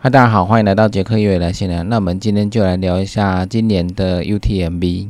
[0.00, 1.82] 嗨，大家好，欢迎来到杰克越来闲聊。
[1.82, 5.08] 那我们今天就来聊一下今年的 UTMB。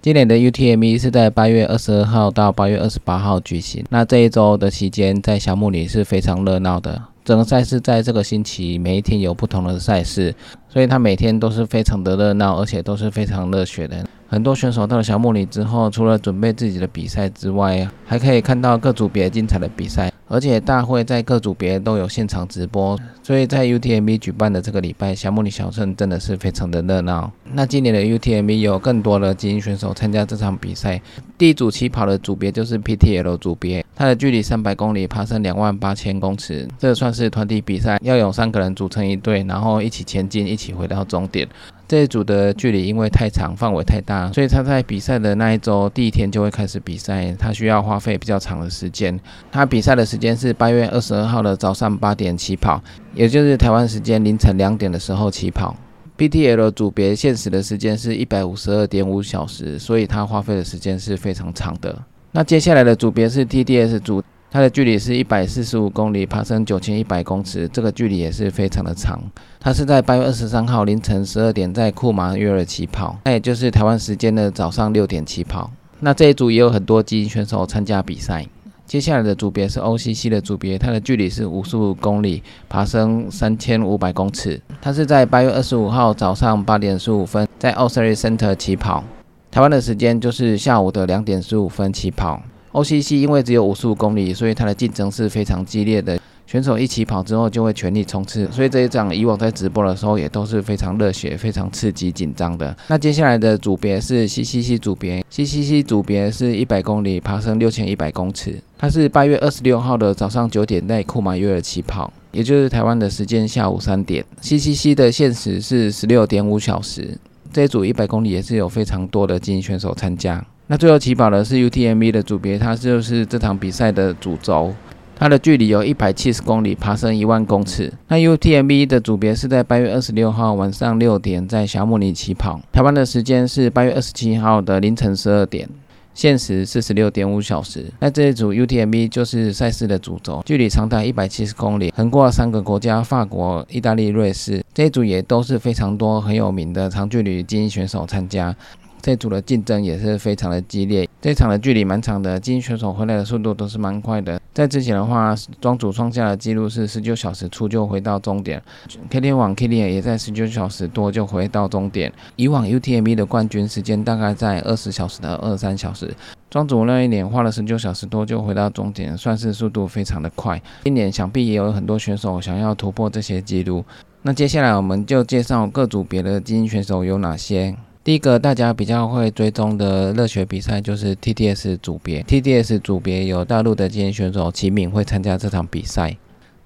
[0.00, 3.84] 今年的 UTMB 是在八月二十二号到八月二十八号举行。
[3.90, 7.02] 那这一周的期间，在小木里是非常热闹的。
[7.22, 10.34] 整个赛事在这个星期每一天有不同的赛事，
[10.70, 14.02] 所以它每天都是非常的热闹，而且都是非常热血的。
[14.30, 20.12] 很多选手到了小木里之后，除了准备自己的比赛之外，还可以看到各组别精彩的比赛。
[20.28, 27.28] 而且大会在各组别都有现场直播，所以在 UTMB 举办的这个礼拜，小木里小镇真的是非常的热闹。
[27.52, 31.02] 那今年的 UTMB 有更多的精英选手参加这场比赛。
[31.36, 41.48] 第一组起跑的组别就是 PTL 组别，它的距离三百公里，爬升两万八千公尺，这算是团体比赛，要有三个人组成一队，然后一起前进，一起回到终点。
[41.90, 49.18] 这一组的距离因为太长，范围太大，所以他在比赛的那一周第一天就会开始比赛，他需要花费比较长的时间。
[49.50, 52.80] 他比赛的时间是八月二十二号的早上八点起跑，
[53.12, 55.74] 也就是台湾时间凌晨两点的时候起跑。
[56.16, 61.98] BTL 组别限时的时间是一百五十二点五小时，所以他花费的时间是非常长的。
[62.30, 64.22] 那接下来的组别是 TDS 组。
[64.52, 69.22] 它的距离是一百四十五公里，爬升九千一百公尺，这个距离也是非常的长。
[69.60, 75.70] 它是在八月二十三号凌晨十二点在库马约尔起跑，那也就是台湾时间的早上六点起跑。
[76.00, 78.44] 那这一组也有很多精英选手参加比赛。
[78.86, 84.60] 接下来的组别是 OCC 的组别，它的距离是五十五公里，爬升三千五百公尺。
[84.82, 89.04] 它是在八月二十五号早上八点十五分在奥斯利 Center 起跑，
[89.48, 92.42] 台湾的时间就是下午的两点十五分起跑。
[92.72, 96.18] OCC 因为只有五十五公里，所以它的竞争是非常激烈的。
[96.46, 102.76] 选手一起跑之后就会全力冲刺，所以这一场以往在直播的时候也都是非常热血、非常刺激、紧张的。
[102.88, 108.60] 那接下来的组别是 CCC 组别，CCC 组别是一百公里，爬升六千一百公尺。
[108.76, 114.24] 它是八月二十六号的早上九点在库马约尔起跑，也就是台湾的时间下午三点。
[114.42, 117.16] CCC 的限时是十六点五小时。
[117.52, 120.44] 这一组一百公里也是有非常多的精英选手参加。
[120.70, 124.72] 那最后起跑的是 UTMB 的组别，它就是这场比赛的主轴。
[125.16, 127.92] 它的距离有一百七十公里，爬升一万公尺。
[128.06, 135.68] 那 UTMB 的组别是在八月二十六号晚上六点在小木里起跑，台湾的时间是八月二十七号的凌晨十二点，
[136.14, 137.86] 限时四十六点五小时。
[137.98, 144.62] 那这一组 UTMB 就是赛事的主轴，距离长达一百七十公里，横跨三个国家：法国、意大利、瑞士。
[144.72, 148.54] 这一组也都是非常多很有名的长距离精英选手参加。
[149.02, 154.40] 这组的竞争也是非常的激烈，这场的距离蛮长的，精英选手回来的速度都是蛮快的。
[154.52, 158.62] 在之前的话，庄主创下的记录是十九小时出就回到终点
[159.08, 162.12] ，K 天网 K 天也在十九小时多就回到终点。
[162.36, 166.12] 以往 UTMB 的冠军时间大概在二十小时到二三小时，
[166.50, 170.60] 庄主那一年花了十九小时多就回到终点，算是速度非常的快。
[170.84, 173.84] 今年想必也有很多选手想要突破这些记录。
[174.22, 177.74] 那接下来我们就介绍各组别的精英选手有哪些。
[178.10, 186.16] 第一个大家比较会追踪的热血比赛就是 TDS 组别，TDS 组别有大陆的精英选手齐敏会参加这场比赛。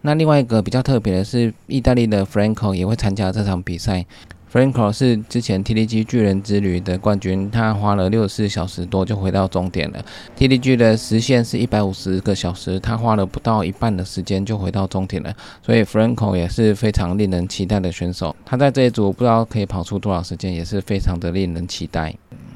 [0.01, 4.07] 那另外一个比较特别的是，意大利的 Franco 也会参加这场比赛。
[4.55, 9.99] Franco 是之前 TDG 巨人之旅的冠军，他花了六十四小时多就回到终点了。
[10.39, 15.35] TDG 的时限是一百五十个小时，他花了不到一半的时间就回到终点了。
[15.61, 18.37] 所以 Franco 也是非常令人期待的选手。
[18.47, 22.15] 他在这一组不知道可以跑出多少时间，也是非常的令人期待。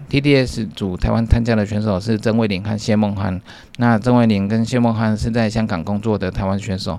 [0.08, 3.40] TDS 组台湾参加的选手是曾卫林和谢梦涵。
[3.78, 6.96] 那曾卫林跟谢梦涵是在香港工作的台湾选手。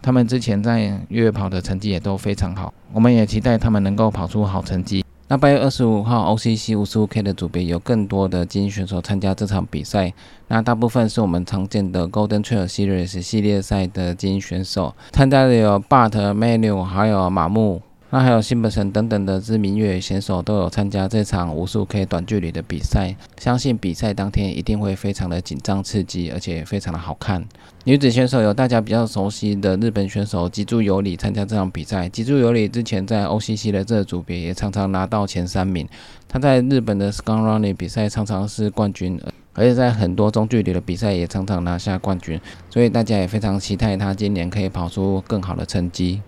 [0.00, 5.04] 他们之前在越野跑的成绩也都非常好，我们也期待他们能够跑出好成绩。
[5.30, 10.10] 那八月二十五号 OCC 五十五 K 的组别有更多的精英选手参加这场比赛，
[10.46, 17.82] 那大部分是我们常见的 Golden Trail Series 系列赛的精英选手，参加的有 Bart、Manu 还有马木。
[18.10, 27.44] 那还有辛普森等等的知名越野选手都有参加这场无数 K 短距离的比赛，相信比赛当天一定会非常的紧张刺激，而且非常的好看。
[27.84, 35.86] 女子选手有大家比较熟悉的日本选手吉柱有里参加这场比赛，吉柱有里之前在 OCC 的这个组别也常常拿到前三名，
[36.26, 39.20] 他在日本的 Sky Running 比赛常常是冠军，
[39.52, 42.40] 而且在很多中距离的比赛也常常拿下冠军，
[42.70, 46.22] 所以大家也非常期待他今年可以跑出更好的成绩。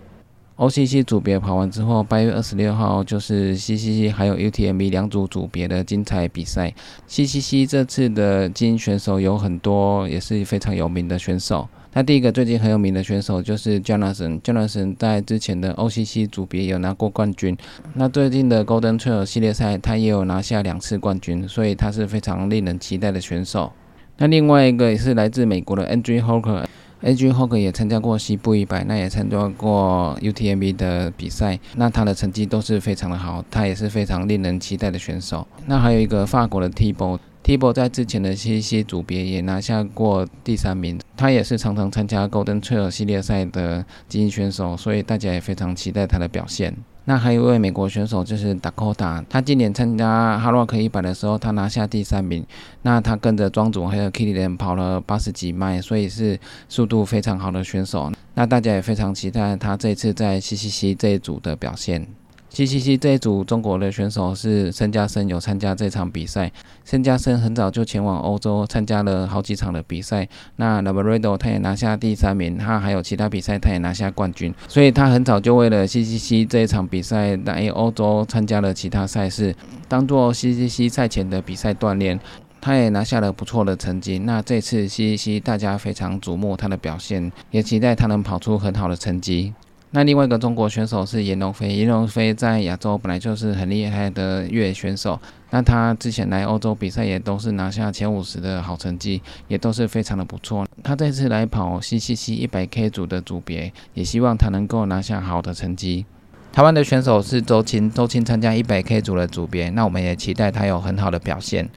[0.60, 6.70] OCC 组别跑完之后，八月二十六号就是 CCC 还有 UTMB 两组组别的精彩比赛。
[7.08, 11.66] CCC 这次的精英选手有很多，也是非常有名的选手。
[11.94, 17.56] 那第一个最近很有名的选手就是 Jonathan，Jonathan 在之前的 OCC 组别有拿过冠军。
[17.94, 23.72] 那最近的 Golden Trail 系列赛，他也有拿下两次冠军，所以他是非常令人期待的选手。
[24.18, 26.66] 那另外一个也是来自美国的 Andrew Hawker。
[27.02, 27.31] A.G.
[27.32, 35.47] Hog 也参加过西部一百，那也参加过 UTMB 的比赛，那他的成绩都是非常的好，他也是非常令人期待的选手。
[35.67, 38.82] 那还有一个法国的 TBO，TBO 在之前的 C.C.
[38.85, 46.76] 组别也拿下过第三名，他也是常常参加 Golden Trail 系列赛的精英选手，所以大家也非常期待他的表现。
[47.06, 52.44] 那还有一位美国选手就是 Dakota，他今年参加哈洛克一百的时候，他拿下第三名。
[52.82, 56.38] 那他跟着庄主还有 k i t t y 跑了八十几迈，所以是
[56.69, 58.12] 速度非常好的选手。
[58.35, 62.06] 那大家也非常期待他这次在 CCC 这一组的表现。
[62.52, 66.50] C C C 这一组中国的选手是申嘉森，有参加这场比赛。
[66.85, 70.29] 申嘉森很早就前往欧洲参加了好几场的比赛。
[70.56, 74.52] 那 l a b r a d o 他也拿下第三名，他还有其他比赛他也拿下冠军。
[74.67, 79.55] 所以他很早就为了 C C C 这一场比赛来欧洲参加了其他赛事，
[79.87, 82.19] 当做 C C C 赛前的比赛锻炼。
[82.62, 84.19] 他也拿下了不错的成绩。
[84.19, 89.55] 那这次 C C C 大家非常瞩目他的表现，也期待他能跑出很好的成绩。
[89.92, 95.19] 那另外一个中国选手是严龙飞，严龙飞在亚洲本来就是很厉害的越野选手。
[95.50, 100.64] 那他之前来欧洲比赛也都是拿下前五十的好成绩，也都是非常的不错。
[100.84, 106.06] 他这次来跑 CCC 一百 K 组的组别，也希望他能够拿下好的成绩。
[106.52, 111.69] 台湾的选手是周青，周青参加一百 K 组的组别，那我们也期待他有很好的表现。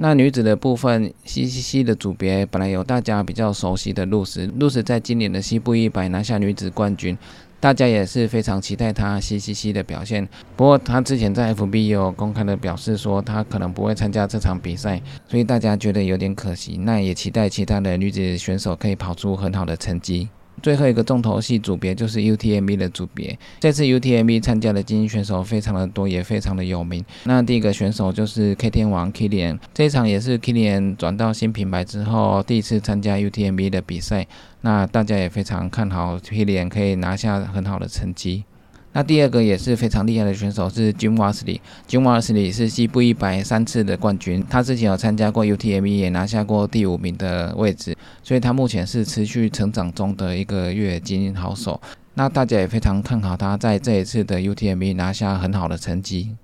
[0.00, 7.18] 那女子的部分，CCC 的组别本来有大家比较熟悉的露丝，露丝在今年的西部一百拿下女子冠军。
[7.60, 16.76] 大家也是非常期待她 CCC 的表现，不过她之前在 FB 有公开的表示说她可能不会参加这场比赛，所以大家觉得有点可惜。
[16.76, 20.28] 那也期待其他的女子选手可以跑出很好的成绩。
[20.62, 23.38] 最后一个重头戏组别就是 UTMB 的组别。
[23.60, 27.04] 这次 UTMB 参加的精英选手非常的多，也非常的有名。
[27.24, 34.26] 那第一个选手就是 K 天王 Kilian，这一场也是 Kilian 转到新品牌之后第一次参加 UTMB 的比赛。
[34.60, 38.44] 那大家也非常看好 Kilian 可以拿下很好的成绩。
[38.92, 51.80] 那第二个也是非常厉害的选手是 Jim Wasley，Jim Wassley 是西部一百三次的冠军，他之前有参加过 UTMB，也拿下过第五名的位置，所以他目前是持续成长中的一个越野精英好手。
[52.14, 56.34] 那大家也非常看好他在这一次的 UTMB 拿下很好的成绩。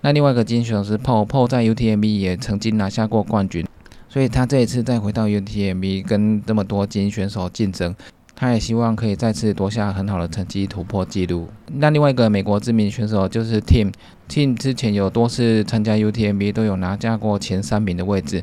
[0.00, 3.64] 那另外一个精英选手是 Paul，Paul 在 UTMB 也曾经拿下过冠军，
[4.08, 7.94] 所以他这一次再回到 UTMB 跟这么多精英选手竞争。
[8.40, 11.46] 他也希望可以再次夺下很好的成绩，突破纪录。
[11.74, 18.42] 那另外一个美国知名选手就是 Tim，Tim 之前有多次参加 UTMB 都有拿下过前三名的位置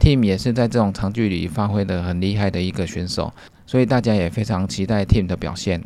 [0.00, 3.32] ，Tim 也是在这种长距离发挥的很厉害的一个选手，
[3.68, 5.80] 所以大家也非常期待 Tim 的表现。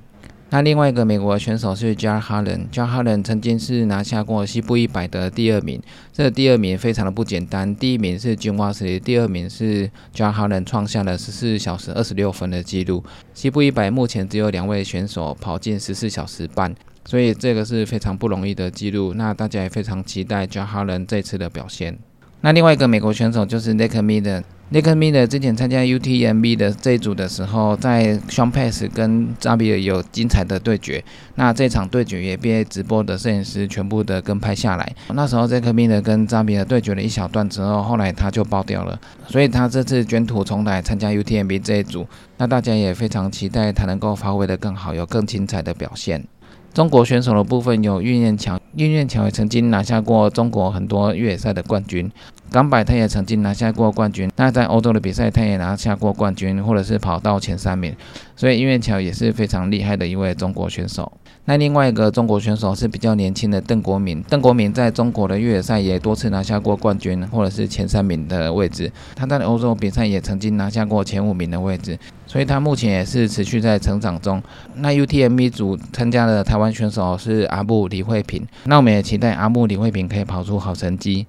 [0.52, 5.80] 那另外一个美国选手是 Jar Harlan，Jar Harlan 曾经是拿下过西部一百的第二名，
[6.12, 13.04] 这第二名非常的不简单，第一名是 Jim Wassley，第二名是 Jar Harlan 创下了十四小时二十六分的纪录。
[13.32, 16.74] 西部一百目前只有两位选手跑进十四小时半，
[17.04, 19.14] 所以这个是非常不容易的纪录。
[19.14, 21.96] 那大家也非常期待 Jar Harlan 这次的表现。
[22.42, 24.42] 那另外一个美国选手就是 Nick Miller。
[24.72, 31.02] Nick Miller 之前参加 UTMB 的这一组的时候，在 Sean Pass 跟扎比尔有精彩的对决。
[31.34, 34.94] 那这场对决也被直播的摄影师全部的跟拍下来。
[35.12, 38.98] 那时候 Nick Miller 跟扎比尔对决了一小段之后，后来他就爆掉了。
[39.26, 42.06] 所以他这次卷土重来参加 UTMB 这一组，
[42.38, 46.24] 那大家也非常期待他能够发挥的更好，有更精彩的表现。
[46.72, 52.10] 中国选手的部分有岳念桥，岳念强也曾经拿下过中国很多越野赛的冠军，
[52.50, 57.94] 港百他也曾经拿下过冠军，那在欧洲的比赛他也拿下过冠军，或者是跑到前三名，
[58.34, 61.12] 所以岳念桥也是非常厉害的一位中国选手。
[61.44, 68.90] 那另外一个中国选手是比较年轻的邓国敏，邓国敏在中国的越野赛也多次拿下过冠军，或者是前三名的位置。
[69.14, 74.42] 他在欧洲比赛也曾经拿下过前五名的位置，所以他目前也是持续在成长中。
[74.76, 81.26] 那 UTMB 组参加的台湾选手是阿布李慧萍，那我们也期待阿布李慧萍可以跑出好成绩。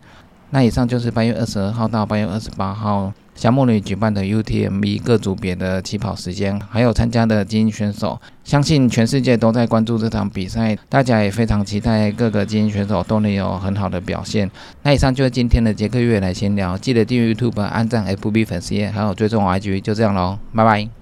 [0.52, 3.12] 那以上就是八月二十二号到八月二十八号。
[3.34, 14.52] 小木女举办的 UTMB 各组别的起跑时间，还有参加的精英选手，相信全世界都在关注这场比赛，大家也非常期待各个精英选手都能有很好的表现。
[14.84, 21.01] 那以上就是今天的杰克月来闲聊，记得订阅 YouTube、按赞 FB 粉丝页，还有追踪 IG，就这样喽，拜拜。